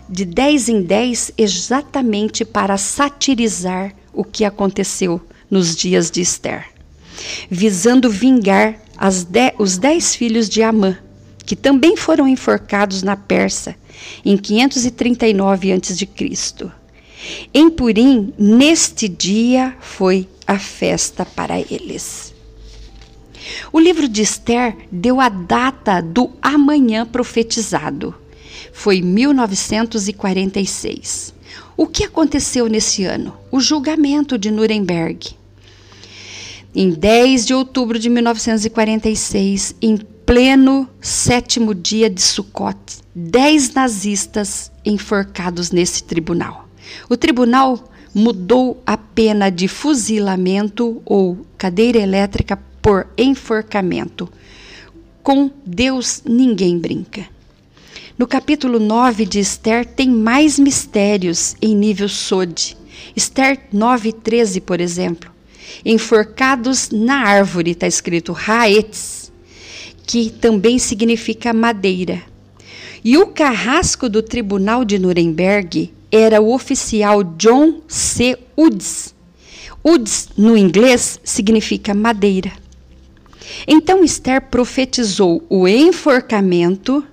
de 0.09 0.23
10 0.23 0.69
em 0.69 0.81
10 0.81 1.33
exatamente 1.37 2.45
para 2.45 2.77
satirizar 2.77 3.93
o 4.13 4.23
que 4.23 4.45
aconteceu 4.45 5.21
nos 5.49 5.75
dias 5.75 6.09
de 6.09 6.21
Esther, 6.21 6.65
visando 7.49 8.09
vingar 8.09 8.79
de, 9.29 9.53
os 9.59 9.77
dez 9.77 10.15
filhos 10.15 10.49
de 10.49 10.63
Amã, 10.63 10.97
que 11.45 11.55
também 11.55 11.95
foram 11.95 12.27
enforcados 12.27 13.03
na 13.03 13.15
Pérsia 13.15 13.77
em 14.23 14.37
539 14.37 15.73
a.C. 15.73 16.07
Em 17.53 17.69
Purim, 17.69 18.33
neste 18.37 19.07
dia, 19.07 19.75
foi 19.79 20.27
a 20.47 20.57
festa 20.57 21.25
para 21.25 21.59
eles. 21.59 22.33
O 23.71 23.79
livro 23.79 24.07
de 24.07 24.21
Esther 24.21 24.75
deu 24.91 25.21
a 25.21 25.29
data 25.29 26.01
do 26.01 26.31
amanhã 26.41 27.05
profetizado 27.05 28.15
foi 28.77 29.01
1946. 29.01 31.33
O 31.75 31.87
que 31.87 32.03
aconteceu 32.03 32.67
nesse 32.67 33.05
ano? 33.05 33.35
O 33.51 33.59
julgamento 33.59 34.37
de 34.37 34.51
Nuremberg. 34.51 35.35
Em 36.75 36.91
10 36.91 37.47
de 37.47 37.55
outubro 37.55 37.97
de 37.97 38.07
1946, 38.07 39.73
em 39.81 39.97
pleno 39.97 40.87
sétimo 41.01 41.73
dia 41.73 42.07
de 42.07 42.21
Sukkot, 42.21 42.77
dez 43.15 43.73
nazistas 43.73 44.71
enforcados 44.85 45.71
nesse 45.71 46.03
tribunal. 46.03 46.69
O 47.09 47.17
tribunal 47.17 47.83
mudou 48.13 48.81
a 48.85 48.97
pena 48.97 49.49
de 49.49 49.67
fuzilamento 49.67 51.01
ou 51.05 51.45
cadeira 51.57 51.99
elétrica 51.99 52.57
por 52.81 53.07
enforcamento. 53.17 54.29
Com 55.21 55.51
Deus 55.65 56.21
ninguém 56.25 56.79
brinca. 56.79 57.25
No 58.17 58.25
capítulo 58.25 58.79
9 58.79 59.25
de 59.25 59.39
Esther 59.39 59.86
tem 59.86 60.10
mais 60.10 60.58
mistérios 60.58 61.55
em 61.62 61.75
nível 61.75 62.10
Sod. 62.10 62.75
Esther 63.15 63.67
9:13, 63.73 64.62
por 64.62 64.82
exemplo. 64.82 65.29
Enforcados 65.86 66.89
na 66.89 67.17
árvore 67.17 67.71
está 67.71 67.86
escrito 67.86 68.36
Haetz, 68.36 69.32
que 70.05 70.29
também 70.29 70.79
significa 70.79 71.53
madeira. 71.53 72.21
E 73.03 73.17
o 73.17 73.27
carrasco 73.27 74.10
do 74.10 74.23
tribunal 74.23 74.84
de 74.84 74.97
Nuremberg 74.97 75.93
era 76.12 76.41
o 76.41 76.54
oficial 76.54 77.24
John 77.24 77.82
C. 77.88 78.38
Uds. 78.56 79.13
Uds, 79.84 80.30
no 80.38 80.58
inglês, 80.58 81.20
significa 81.24 81.93
madeira. 81.93 82.52
Então 83.67 84.04
Esther 84.04 84.41
profetizou 84.50 85.46
o 85.50 85.67
enforcamento 85.67 87.04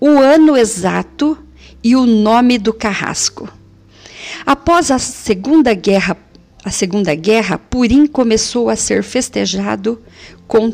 o 0.00 0.18
ano 0.18 0.56
exato 0.56 1.38
e 1.82 1.96
o 1.96 2.04
nome 2.04 2.58
do 2.58 2.72
carrasco. 2.72 3.48
Após 4.44 4.90
a 4.90 4.98
Segunda 4.98 5.72
Guerra, 5.74 6.16
a 6.64 6.70
Segunda 6.70 7.14
Guerra, 7.14 7.58
Purim 7.58 8.06
começou 8.06 8.68
a 8.68 8.76
ser 8.76 9.02
festejado 9.02 10.00
com 10.46 10.72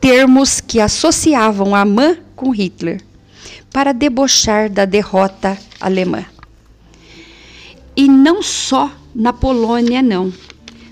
termos 0.00 0.60
que 0.60 0.80
associavam 0.80 1.74
Amã 1.74 2.16
com 2.34 2.50
Hitler, 2.50 3.00
para 3.72 3.92
debochar 3.92 4.70
da 4.70 4.84
derrota 4.84 5.58
alemã. 5.80 6.24
E 7.98 8.06
não 8.06 8.44
só 8.44 8.92
na 9.12 9.32
Polônia, 9.32 10.00
não. 10.00 10.32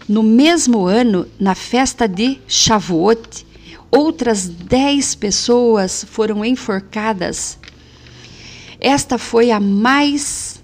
No 0.09 0.25
mesmo 0.25 0.87
ano, 0.87 1.25
na 1.39 1.55
festa 1.55 2.09
de 2.09 2.41
Shavuot, 2.49 3.47
outras 3.93 4.49
dez 4.49 5.15
pessoas 5.15 6.05
foram 6.05 6.45
enforcadas. 6.45 7.61
Esta 8.81 9.19
foi 9.19 9.53
a 9.53 9.61
mais 9.61 10.61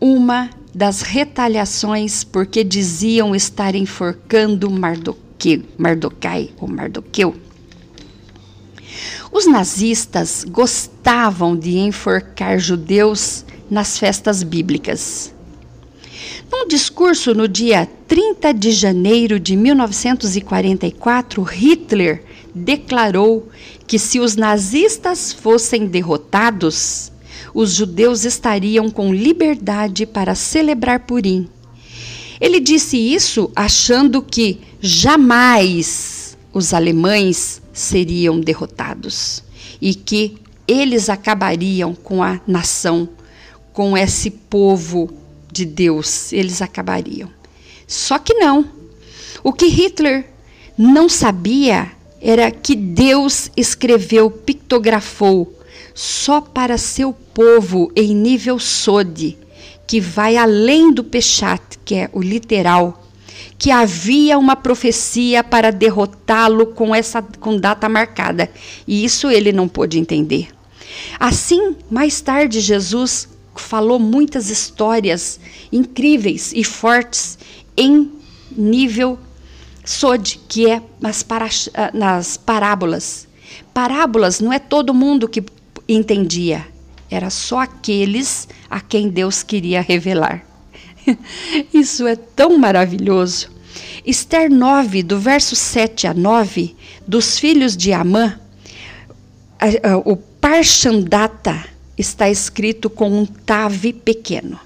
uma 0.00 0.48
das 0.74 1.02
retaliações 1.02 2.24
porque 2.24 2.64
diziam 2.64 3.36
estar 3.36 3.74
enforcando 3.74 4.70
Mardoque, 4.70 5.62
Mardocai 5.76 6.48
ou 6.58 6.68
Mardoqueu. 6.68 7.34
Os 9.30 9.46
nazistas 9.46 10.42
gostavam 10.42 11.54
de 11.54 11.76
enforcar 11.76 12.58
judeus 12.58 13.44
nas 13.70 13.98
festas 13.98 14.42
bíblicas. 14.42 15.34
Num 16.50 16.66
discurso 16.66 17.34
no 17.34 17.46
dia 17.46 17.88
30 18.08 18.52
de 18.52 18.72
janeiro 18.72 19.38
de 19.38 19.56
1944, 19.56 21.42
Hitler 21.42 22.24
declarou 22.54 23.48
que 23.86 23.98
se 23.98 24.20
os 24.20 24.36
nazistas 24.36 25.32
fossem 25.32 25.86
derrotados, 25.86 27.12
os 27.54 27.72
judeus 27.72 28.24
estariam 28.24 28.90
com 28.90 29.14
liberdade 29.14 30.06
para 30.06 30.34
celebrar 30.34 31.00
Purim. 31.00 31.48
Ele 32.40 32.58
disse 32.60 32.96
isso 32.96 33.50
achando 33.54 34.22
que 34.22 34.60
jamais 34.80 36.36
os 36.52 36.72
alemães 36.72 37.60
seriam 37.72 38.40
derrotados 38.40 39.42
e 39.80 39.94
que 39.94 40.36
eles 40.66 41.08
acabariam 41.08 41.94
com 41.94 42.22
a 42.22 42.40
nação, 42.46 43.08
com 43.72 43.96
esse 43.96 44.30
povo 44.30 45.19
de 45.52 45.64
Deus, 45.64 46.32
eles 46.32 46.62
acabariam. 46.62 47.28
Só 47.86 48.18
que 48.18 48.34
não. 48.34 48.64
O 49.42 49.52
que 49.52 49.66
Hitler 49.66 50.26
não 50.76 51.08
sabia 51.08 51.90
era 52.20 52.50
que 52.50 52.76
Deus 52.76 53.50
escreveu, 53.56 54.30
pictografou 54.30 55.58
só 55.94 56.40
para 56.40 56.78
seu 56.78 57.12
povo 57.12 57.90
em 57.96 58.14
nível 58.14 58.58
sode, 58.58 59.36
que 59.86 60.00
vai 60.00 60.36
além 60.36 60.92
do 60.92 61.02
pechat, 61.02 61.60
que 61.84 61.94
é 61.94 62.10
o 62.12 62.22
literal, 62.22 63.06
que 63.58 63.70
havia 63.70 64.38
uma 64.38 64.56
profecia 64.56 65.42
para 65.42 65.70
derrotá-lo 65.70 66.66
com 66.68 66.94
essa 66.94 67.20
com 67.20 67.58
data 67.58 67.88
marcada, 67.88 68.50
e 68.86 69.04
isso 69.04 69.28
ele 69.30 69.52
não 69.52 69.68
pôde 69.68 69.98
entender. 69.98 70.48
Assim, 71.18 71.76
mais 71.90 72.20
tarde 72.20 72.60
Jesus 72.60 73.28
falou 73.60 73.98
muitas 73.98 74.50
histórias 74.50 75.38
incríveis 75.72 76.52
e 76.54 76.64
fortes 76.64 77.38
em 77.76 78.10
nível 78.50 79.18
Sod, 79.84 80.40
que 80.48 80.70
é 80.70 80.82
nas, 81.00 81.22
para, 81.22 81.48
ah, 81.74 81.90
nas 81.92 82.36
parábolas. 82.36 83.26
Parábolas 83.72 84.40
não 84.40 84.52
é 84.52 84.58
todo 84.58 84.94
mundo 84.94 85.28
que 85.28 85.42
entendia, 85.88 86.66
era 87.10 87.30
só 87.30 87.60
aqueles 87.60 88.48
a 88.68 88.80
quem 88.80 89.08
Deus 89.08 89.42
queria 89.42 89.80
revelar. 89.80 90.44
Isso 91.72 92.06
é 92.06 92.14
tão 92.14 92.58
maravilhoso. 92.58 93.48
Esther 94.04 94.50
9, 94.50 95.02
do 95.02 95.18
verso 95.18 95.56
7 95.56 96.06
a 96.06 96.14
9, 96.14 96.76
dos 97.06 97.38
filhos 97.38 97.76
de 97.76 97.92
Amã, 97.92 98.38
o 100.04 100.16
Parchandata 100.16 101.64
está 102.00 102.28
escrito 102.28 102.88
com 102.88 103.10
um 103.10 103.26
tave 103.26 103.92
pequeno. 103.92 104.58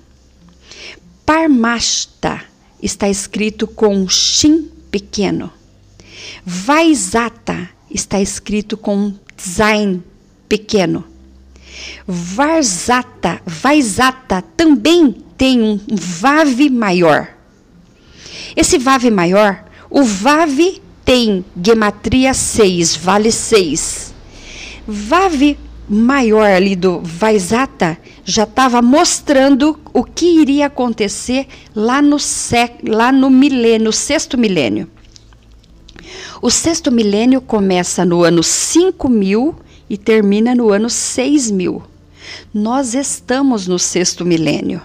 Parmasta 1.27 2.43
está 2.83 3.09
escrito 3.09 3.67
com 3.67 3.97
um 3.97 4.09
shin 4.09 4.71
pequeno. 4.91 5.53
Vaisata 6.45 7.69
está 7.91 8.21
escrito 8.21 8.77
com 8.77 9.15
zain 9.41 10.03
pequeno. 10.49 11.05
Varzata, 12.07 13.43
Vaisata 13.45 14.43
também 14.57 15.17
tem 15.37 15.61
um 15.61 15.81
Vave 15.91 16.71
maior. 16.71 17.29
Esse 18.55 18.79
Vave 18.79 19.11
maior, 19.11 19.65
o 19.91 20.05
Vave 20.05 20.81
tem 21.05 21.45
gematria 21.61 22.33
6, 22.33 22.97
vale 22.97 23.33
6. 23.33 24.15
Vave 24.87 25.59
maior 25.89 26.47
ali 26.47 26.75
do 26.75 27.01
Vaisata 27.01 27.99
já 28.25 28.45
estava 28.45 28.81
mostrando 28.81 29.79
o 29.93 30.03
que 30.03 30.41
iria 30.41 30.67
acontecer 30.67 31.47
lá 31.75 32.01
no, 32.01 32.19
sec, 32.19 32.81
lá 32.87 33.13
no 33.13 33.31
milênio, 33.31 33.93
sexto 33.93 34.39
milênio. 34.39 34.89
O 36.41 36.51
sexto 36.51 36.91
milênio 36.91 37.41
começa 37.41 38.05
no 38.05 38.23
ano 38.23 38.43
5000 38.43 39.55
e 39.89 39.97
termina 39.97 40.55
no 40.55 40.71
ano 40.71 40.91
6000. 40.91 41.83
Nós 42.53 42.95
estamos 42.95 43.67
no 43.67 43.79
sexto 43.79 44.25
milênio. 44.25 44.83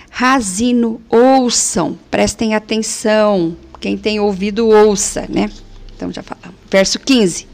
Razino, 0.09 1.01
ouçam, 1.09 1.99
prestem 2.09 2.55
atenção, 2.55 3.57
quem 3.81 3.97
tem 3.97 4.19
ouvido, 4.19 4.67
ouça, 4.67 5.25
né? 5.29 5.51
Então 5.95 6.11
já 6.11 6.23
falamos. 6.23 6.55
Verso 6.71 6.99
15. 6.99 7.47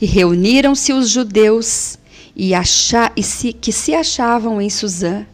E 0.00 0.04
reuniram-se 0.04 0.92
os 0.92 1.08
judeus 1.08 1.96
e, 2.34 2.54
achar, 2.54 3.12
e 3.16 3.22
se, 3.22 3.52
que 3.52 3.72
se 3.72 3.94
achavam 3.94 4.60
em 4.60 4.68
Suzã, 4.68 5.24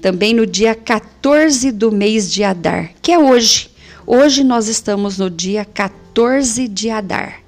também 0.00 0.34
no 0.34 0.46
dia 0.46 0.74
14 0.74 1.72
do 1.72 1.90
mês 1.90 2.30
de 2.30 2.44
Adar, 2.44 2.92
que 3.02 3.12
é 3.12 3.18
hoje. 3.18 3.70
Hoje 4.06 4.42
nós 4.42 4.68
estamos 4.68 5.18
no 5.18 5.28
dia 5.28 5.64
14 5.64 6.68
de 6.68 6.90
Adar, 6.90 7.40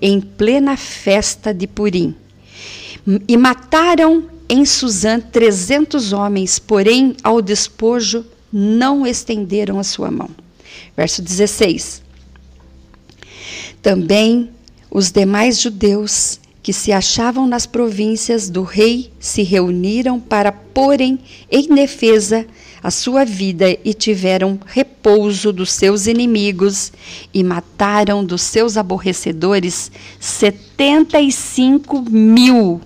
em 0.00 0.20
plena 0.20 0.76
festa 0.76 1.52
de 1.52 1.66
Purim. 1.66 2.14
E 3.26 3.36
mataram 3.36 4.28
em 4.48 4.64
Suzã 4.64 5.20
trezentos 5.20 6.12
homens, 6.12 6.58
porém 6.58 7.16
ao 7.22 7.40
despojo 7.40 8.24
não 8.52 9.06
estenderam 9.06 9.78
a 9.78 9.84
sua 9.84 10.10
mão. 10.10 10.30
Verso 10.96 11.22
16. 11.22 12.02
Também 13.82 14.50
os 14.90 15.10
demais 15.10 15.60
judeus 15.60 16.40
que 16.68 16.72
se 16.74 16.92
achavam 16.92 17.46
nas 17.46 17.64
províncias 17.64 18.50
do 18.50 18.62
rei 18.62 19.10
se 19.18 19.42
reuniram 19.42 20.20
para 20.20 20.52
porem 20.52 21.18
em 21.50 21.66
defesa 21.74 22.46
a 22.82 22.90
sua 22.90 23.24
vida 23.24 23.78
e 23.82 23.94
tiveram 23.94 24.60
repouso 24.66 25.50
dos 25.50 25.72
seus 25.72 26.06
inimigos 26.06 26.92
e 27.32 27.42
mataram 27.42 28.22
dos 28.22 28.42
seus 28.42 28.76
aborrecedores 28.76 29.90
setenta 30.20 31.18
e 31.18 31.32
cinco 31.32 32.02
mil. 32.02 32.82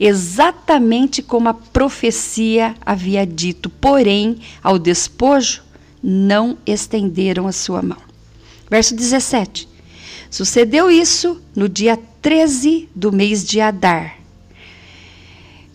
Exatamente 0.00 1.22
como 1.22 1.48
a 1.48 1.54
profecia 1.54 2.74
havia 2.84 3.24
dito, 3.24 3.70
porém, 3.70 4.38
ao 4.60 4.80
despojo 4.80 5.62
não 6.02 6.58
estenderam 6.66 7.46
a 7.46 7.52
sua 7.52 7.82
mão. 7.82 8.02
Verso 8.68 8.96
17. 8.96 9.68
Sucedeu 10.28 10.90
isso 10.90 11.40
no 11.54 11.68
dia 11.68 11.96
13 12.24 12.88
do 12.94 13.12
mês 13.12 13.44
de 13.44 13.60
Adar. 13.60 14.18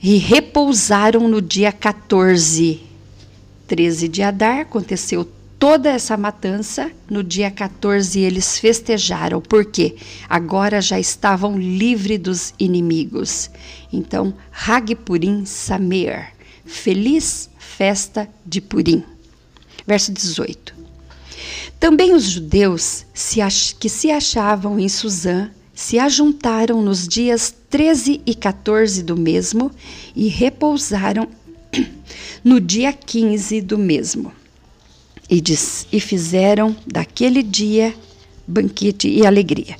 E 0.02 0.18
repousaram 0.18 1.28
no 1.28 1.44
dia 1.44 1.72
14. 1.72 2.82
13 3.68 4.08
de 4.08 4.24
Adar 4.24 4.62
aconteceu 4.62 5.30
toda 5.60 5.90
essa 5.92 6.18
matança. 6.18 6.90
No 7.08 7.24
dia 7.24 7.52
14 7.52 8.20
eles 8.20 8.58
festejaram, 8.58 9.40
porque 9.40 9.96
agora 10.28 10.82
já 10.82 11.00
estavam 11.00 11.56
livres 11.56 12.18
dos 12.18 12.54
inimigos. 12.58 13.52
Então, 13.94 14.34
Hag 14.52 14.96
Purim 14.96 15.46
Samer. 15.46 16.30
Feliz 16.66 17.48
festa 17.60 18.28
de 18.44 18.60
Purim. 18.60 19.04
Verso 19.86 20.12
18. 20.12 20.74
Também 21.80 22.12
os 22.16 22.24
judeus 22.24 23.06
que 23.80 23.88
se 23.88 24.10
achavam 24.10 24.80
em 24.80 24.90
Suzã 24.90 25.52
se 25.80 25.98
ajuntaram 25.98 26.82
nos 26.82 27.08
dias 27.08 27.56
13 27.70 28.20
e 28.26 28.36
14 28.36 29.02
do 29.02 29.16
mesmo 29.16 29.72
e 30.14 30.28
repousaram 30.28 31.26
no 32.44 32.60
dia 32.60 32.92
15 32.92 33.62
do 33.62 33.78
mesmo. 33.78 34.34
E, 35.30 35.40
diz, 35.40 35.88
e 35.90 36.02
fizeram 36.02 36.76
daquele 36.86 37.42
dia 37.42 37.96
banquete 38.46 39.08
e 39.08 39.26
alegria. 39.26 39.78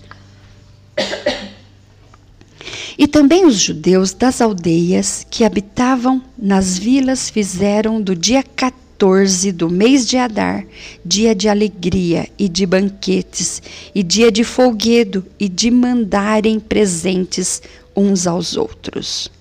E 2.98 3.06
também 3.06 3.46
os 3.46 3.60
judeus 3.60 4.14
das 4.14 4.40
aldeias 4.40 5.28
que 5.30 5.44
habitavam 5.44 6.24
nas 6.38 6.78
vilas 6.78 7.30
fizeram 7.30 8.02
do 8.02 8.16
dia 8.16 8.42
14 8.42 8.89
14 9.00 9.54
do 9.54 9.70
mês 9.70 10.06
de 10.06 10.18
Adar, 10.18 10.66
dia 11.06 11.34
de 11.34 11.48
alegria 11.48 12.28
e 12.38 12.50
de 12.50 12.66
banquetes, 12.66 13.62
e 13.96 14.04
dia 14.04 14.30
de 14.30 14.44
folguedo 14.44 15.26
e 15.40 15.48
de 15.48 15.72
mandarem 15.72 16.60
presentes 16.60 17.62
uns 17.96 18.28
aos 18.28 18.58
outros. 18.58 19.32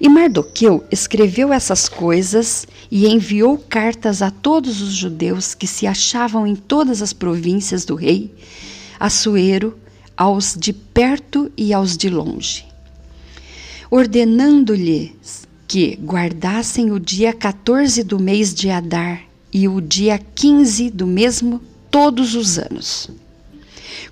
E 0.00 0.08
Mardoqueu 0.08 0.84
escreveu 0.92 1.52
essas 1.52 1.88
coisas 1.88 2.68
e 2.88 3.08
enviou 3.08 3.58
cartas 3.58 4.22
a 4.22 4.30
todos 4.30 4.80
os 4.80 4.94
judeus 4.94 5.52
que 5.52 5.66
se 5.66 5.84
achavam 5.84 6.46
em 6.46 6.54
todas 6.54 7.02
as 7.02 7.12
províncias 7.12 7.84
do 7.84 7.96
rei, 7.96 8.32
Assuero, 8.98 9.76
aos 10.16 10.54
de 10.56 10.72
perto 10.72 11.50
e 11.56 11.74
aos 11.74 11.96
de 11.96 12.08
longe, 12.08 12.64
ordenando-lhes 13.90 15.45
que 15.66 15.98
guardassem 16.02 16.92
o 16.92 17.00
dia 17.00 17.32
14 17.32 18.02
do 18.02 18.18
mês 18.18 18.54
de 18.54 18.70
Adar 18.70 19.22
e 19.52 19.66
o 19.66 19.80
dia 19.80 20.18
15 20.18 20.90
do 20.90 21.06
mesmo 21.06 21.60
todos 21.90 22.34
os 22.34 22.58
anos. 22.58 23.10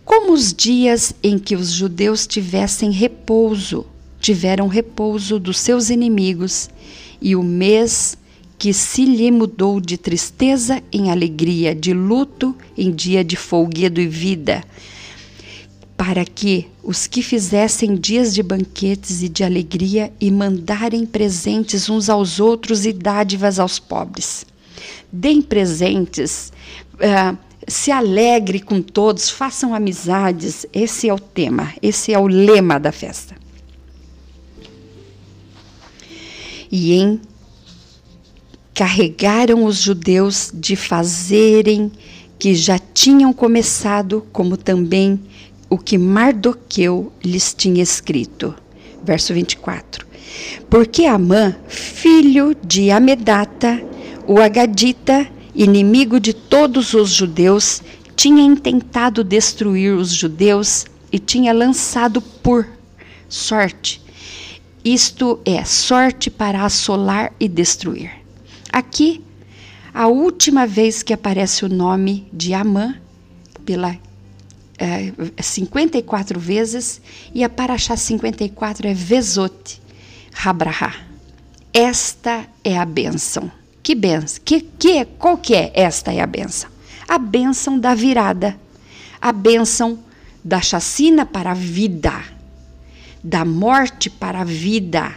Como 0.05 0.33
os 0.33 0.53
dias 0.53 1.14
em 1.23 1.38
que 1.38 1.55
os 1.55 1.71
judeus 1.71 2.27
tivessem 2.27 2.90
repouso, 2.90 3.87
tiveram 4.21 4.69
repouso 4.69 5.38
dos 5.38 5.59
seus 5.59 5.90
inimigos, 5.90 6.69
e 7.21 7.37
o 7.37 7.43
mês 7.43 8.17
que 8.59 8.73
se 8.73 9.05
lhe 9.05 9.31
mudou 9.31 9.81
de 9.81 9.97
tristeza 9.97 10.83
em 10.93 11.11
alegria, 11.11 11.75
de 11.75 11.93
luto 11.93 12.55
em 12.77 12.90
dia 12.90 13.25
de 13.25 13.37
folguedo 13.37 14.01
e 14.01 14.07
vida, 14.07 14.64
para 16.05 16.27
que 16.27 16.69
os 16.83 17.07
que 17.07 17.23
fizessem 17.23 17.95
dias 17.95 18.35
de 18.35 18.43
banquetes 18.43 19.23
e 19.23 19.29
de 19.29 19.43
alegria 19.43 20.12
e 20.21 20.31
mandarem 20.31 21.07
presentes 21.07 21.88
uns 21.88 22.11
aos 22.11 22.38
outros 22.38 22.85
e 22.85 22.93
dádivas 22.93 23.59
aos 23.59 23.79
pobres. 23.79 24.45
Deem 25.11 25.40
presentes, 25.40 26.53
uh, 26.97 27.38
se 27.67 27.90
alegre 27.90 28.61
com 28.61 28.83
todos, 28.83 29.31
façam 29.31 29.75
amizades. 29.75 30.67
Esse 30.75 31.09
é 31.09 31.14
o 31.14 31.19
tema, 31.19 31.73
esse 31.81 32.12
é 32.12 32.19
o 32.19 32.27
lema 32.27 32.79
da 32.79 32.93
festa. 32.93 33.35
e 36.77 37.19
encarregaram 38.73 39.64
os 39.64 39.77
judeus 39.77 40.51
de 40.53 40.75
fazerem 40.75 41.93
que 42.37 42.53
já 42.53 42.81
tinham 42.81 43.33
começado, 43.33 44.27
como 44.33 44.57
também 44.57 45.21
o 45.75 45.79
que 45.79 45.99
Mardoqueu 45.99 47.13
lhes 47.25 47.53
tinha 47.53 47.83
escrito. 47.83 48.55
Verso 49.03 49.35
24. 49.35 50.07
Porque 50.71 51.05
Amã, 51.05 51.57
filho 51.67 52.57
de 52.65 52.93
Amedata, 52.93 53.83
o 54.25 54.41
Agadita, 54.41 55.27
inimigo 55.53 56.21
de 56.21 56.33
todos 56.33 56.95
os 56.95 57.11
judeus, 57.11 57.83
tinha 58.15 58.41
intentado 58.41 59.25
destruir 59.25 59.93
os 59.95 60.13
judeus 60.13 60.87
e 61.11 61.19
tinha 61.19 61.53
lançado 61.53 62.21
por 62.21 62.69
sorte. 63.29 64.01
Isto 64.85 65.41
é, 65.45 65.65
sorte 65.65 66.31
para 66.31 66.65
assolar 66.65 67.33
e 67.41 67.49
destruir. 67.49 68.13
Aqui, 68.73 69.25
a 69.93 70.07
última 70.07 70.69
vez 70.69 71.03
que 71.03 71.13
aparece 71.13 71.65
o 71.65 71.69
nome 71.69 72.29
de 72.33 72.55
Amã, 72.55 72.95
pela 73.65 73.97
é, 74.79 75.13
54 75.43 76.39
vezes, 76.39 77.01
e 77.33 77.45
a 77.45 77.49
Paraxá 77.49 77.97
54 77.97 78.89
é 78.89 78.95
Vezote, 78.95 79.81
Rabraha. 80.33 80.95
Esta 81.73 82.47
é 82.63 82.79
a 82.79 82.85
bênção. 82.85 83.51
Que 83.83 83.95
benção? 83.95 84.41
Que, 84.45 84.61
que, 84.61 85.05
qual 85.05 85.37
que 85.37 85.55
é? 85.55 85.73
Esta 85.75 86.13
é 86.13 86.21
a 86.21 86.27
benção. 86.27 86.71
A 87.07 87.19
bênção 87.19 87.79
da 87.79 87.95
virada. 87.95 88.59
A 89.21 89.33
bênção 89.33 89.99
da 90.43 90.61
chacina 90.61 91.27
para 91.27 91.51
a 91.51 91.55
vida. 91.55 92.13
Da 93.23 93.45
morte 93.45 94.09
para 94.09 94.41
a 94.41 94.45
vida. 94.45 95.15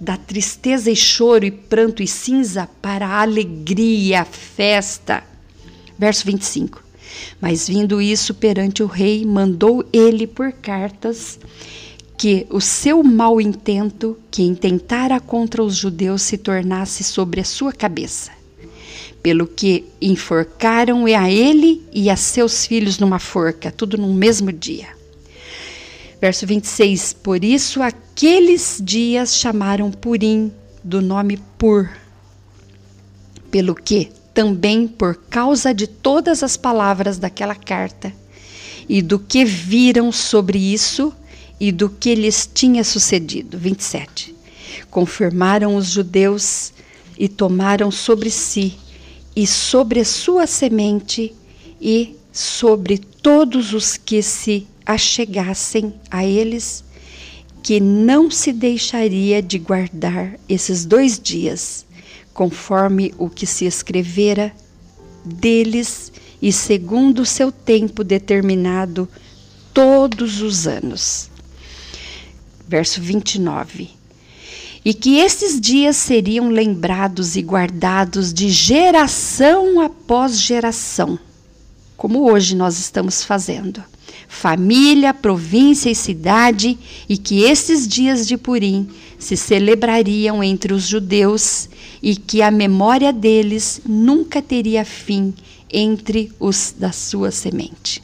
Da 0.00 0.16
tristeza 0.16 0.90
e 0.90 0.96
choro 0.96 1.46
e 1.46 1.50
pranto 1.50 2.02
e 2.02 2.06
cinza 2.06 2.68
para 2.80 3.06
a 3.06 3.22
alegria, 3.22 4.24
festa. 4.24 5.24
Verso 5.98 6.26
25. 6.26 6.85
Mas 7.40 7.68
vindo 7.68 8.00
isso 8.00 8.34
perante 8.34 8.82
o 8.82 8.86
rei, 8.86 9.24
mandou 9.24 9.84
ele 9.92 10.26
por 10.26 10.52
cartas 10.52 11.38
que 12.16 12.46
o 12.50 12.60
seu 12.60 13.02
mau 13.02 13.40
intento, 13.40 14.16
que 14.30 14.42
intentara 14.42 15.20
contra 15.20 15.62
os 15.62 15.76
judeus, 15.76 16.22
se 16.22 16.38
tornasse 16.38 17.04
sobre 17.04 17.40
a 17.40 17.44
sua 17.44 17.72
cabeça. 17.72 18.32
Pelo 19.22 19.46
que 19.46 19.84
enforcaram 20.00 21.04
a 21.06 21.30
ele 21.30 21.82
e 21.92 22.08
a 22.08 22.16
seus 22.16 22.64
filhos 22.64 22.98
numa 22.98 23.18
forca, 23.18 23.70
tudo 23.70 23.98
no 23.98 24.12
mesmo 24.14 24.52
dia. 24.52 24.88
Verso 26.20 26.46
26: 26.46 27.12
Por 27.12 27.44
isso 27.44 27.82
aqueles 27.82 28.80
dias 28.82 29.34
chamaram 29.34 29.90
Purim, 29.90 30.52
do 30.82 31.02
nome 31.02 31.38
Pur. 31.58 31.90
Pelo 33.50 33.74
que, 33.74 34.10
também 34.36 34.86
por 34.86 35.16
causa 35.16 35.72
de 35.72 35.86
todas 35.86 36.42
as 36.42 36.58
palavras 36.58 37.16
daquela 37.16 37.54
carta 37.54 38.12
e 38.86 39.00
do 39.00 39.18
que 39.18 39.46
viram 39.46 40.12
sobre 40.12 40.58
isso, 40.58 41.10
e 41.58 41.72
do 41.72 41.88
que 41.88 42.14
lhes 42.14 42.46
tinha 42.52 42.84
sucedido. 42.84 43.56
27. 43.56 44.34
Confirmaram 44.90 45.74
os 45.74 45.86
judeus 45.86 46.70
e 47.18 47.28
tomaram 47.28 47.90
sobre 47.90 48.30
si 48.30 48.74
e 49.34 49.46
sobre 49.46 50.00
a 50.00 50.04
sua 50.04 50.46
semente 50.46 51.34
e 51.80 52.14
sobre 52.30 52.98
todos 52.98 53.72
os 53.72 53.96
que 53.96 54.20
se 54.20 54.66
achegassem 54.84 55.94
a 56.10 56.26
eles, 56.26 56.84
que 57.62 57.80
não 57.80 58.30
se 58.30 58.52
deixaria 58.52 59.40
de 59.40 59.58
guardar 59.58 60.38
esses 60.46 60.84
dois 60.84 61.18
dias, 61.18 61.85
conforme 62.36 63.12
o 63.18 63.28
que 63.28 63.46
se 63.46 63.64
escrevera 63.64 64.52
deles 65.24 66.12
e 66.40 66.52
segundo 66.52 67.22
o 67.22 67.26
seu 67.26 67.50
tempo 67.50 68.04
determinado 68.04 69.08
todos 69.74 70.40
os 70.40 70.68
anos 70.68 71.30
verso 72.66 73.00
29. 73.00 73.90
E 74.84 74.94
que 74.94 75.18
esses 75.18 75.60
dias 75.60 75.96
seriam 75.96 76.48
lembrados 76.48 77.36
e 77.36 77.42
guardados 77.42 78.32
de 78.32 78.48
geração 78.48 79.80
após 79.80 80.38
geração, 80.38 81.18
como 81.96 82.30
hoje 82.30 82.54
nós 82.54 82.78
estamos 82.78 83.24
fazendo. 83.24 83.82
Família, 84.28 85.14
província 85.14 85.90
e 85.90 85.94
cidade, 85.94 86.78
e 87.08 87.16
que 87.16 87.42
esses 87.42 87.86
dias 87.86 88.26
de 88.26 88.36
Purim 88.36 88.88
se 89.18 89.36
celebrariam 89.36 90.42
entre 90.42 90.72
os 90.72 90.86
judeus 90.86 91.68
e 92.02 92.16
que 92.16 92.42
a 92.42 92.50
memória 92.50 93.12
deles 93.12 93.80
nunca 93.86 94.42
teria 94.42 94.84
fim 94.84 95.34
entre 95.72 96.30
os 96.38 96.74
da 96.78 96.92
sua 96.92 97.30
semente. 97.30 98.02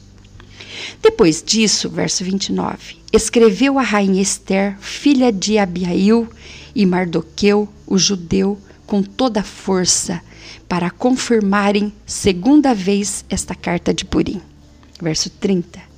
Depois 1.01 1.43
disso, 1.45 1.89
verso 1.89 2.23
29, 2.23 2.97
escreveu 3.11 3.77
a 3.77 3.83
rainha 3.83 4.21
Esther, 4.21 4.77
filha 4.79 5.31
de 5.31 5.57
Abiail, 5.57 6.27
e 6.75 6.85
Mardoqueu, 6.85 7.69
o 7.85 7.97
judeu, 7.97 8.57
com 8.85 9.03
toda 9.03 9.41
a 9.41 9.43
força, 9.43 10.21
para 10.67 10.89
confirmarem 10.89 11.93
segunda 12.05 12.73
vez 12.73 13.23
esta 13.29 13.53
carta 13.53 13.93
de 13.93 14.05
Purim. 14.05 14.41
Verso 14.99 15.29
30. 15.29 15.92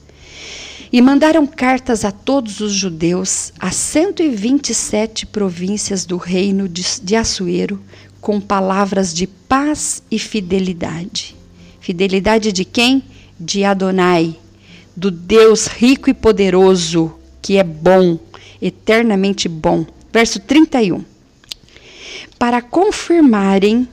E 0.92 1.02
mandaram 1.02 1.48
cartas 1.48 2.06
a 2.06 2.12
todos 2.12 2.60
os 2.60 2.72
judeus, 2.72 3.52
a 3.60 3.72
127 3.72 5.26
províncias 5.26 6.06
do 6.06 6.18
reino 6.18 6.70
de 6.70 7.16
Assuero, 7.16 7.82
com 8.22 8.40
palavras 8.40 9.14
de 9.14 9.28
paz 9.28 10.02
e 10.10 10.18
fidelidade. 10.18 11.36
Fidelidade 11.80 12.52
de 12.52 12.66
quem? 12.66 13.04
De 13.40 13.64
Adonai, 13.64 14.38
do 14.96 15.12
Deus 15.12 15.68
rico 15.68 16.10
e 16.10 16.14
poderoso, 16.14 17.14
que 17.42 17.58
é 17.58 17.64
bom, 17.64 18.18
eternamente 18.62 19.48
bom. 19.48 19.86
Verso 20.12 20.40
31. 20.40 21.04
Para 22.40 22.62
confirmarem 22.62 23.88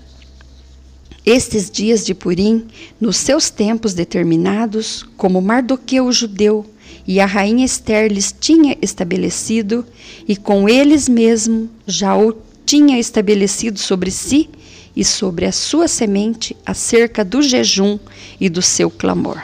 estes 1.24 1.70
dias 1.70 2.04
de 2.04 2.14
Purim, 2.14 2.66
nos 3.00 3.16
seus 3.16 3.50
tempos 3.50 3.94
determinados, 3.94 5.04
como 5.16 5.40
Mardoqueu 5.40 6.06
o 6.06 6.12
judeu 6.12 6.66
e 7.06 7.20
a 7.20 7.26
rainha 7.26 7.64
Esther 7.64 8.12
lhes 8.12 8.34
tinha 8.38 8.76
estabelecido, 8.80 9.84
e 10.26 10.36
com 10.36 10.68
eles 10.68 11.08
mesmo 11.08 11.68
já 11.86 12.16
o 12.16 12.34
tinha 12.64 12.98
estabelecido 12.98 13.78
sobre 13.78 14.10
si 14.10 14.48
e 14.94 15.04
sobre 15.04 15.46
a 15.46 15.52
sua 15.52 15.88
semente 15.88 16.56
acerca 16.64 17.24
do 17.24 17.42
jejum 17.42 17.98
e 18.40 18.48
do 18.48 18.62
seu 18.62 18.90
clamor 18.90 19.42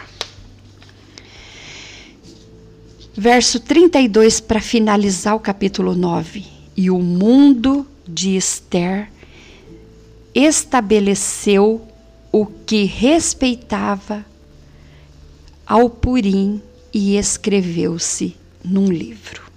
verso 3.19 3.59
32 3.59 4.39
para 4.39 4.61
finalizar 4.61 5.35
o 5.35 5.41
capítulo 5.41 5.93
9. 5.93 6.45
E 6.77 6.89
o 6.89 7.01
mundo 7.01 7.85
de 8.07 8.37
Esther 8.37 9.11
estabeleceu 10.33 11.83
o 12.31 12.47
que 12.47 12.85
respeitava 12.85 14.25
ao 15.67 15.91
Purim 15.91 16.63
e 16.93 17.17
escreveu-se 17.17 18.37
num 18.65 18.87
livro. 18.87 19.48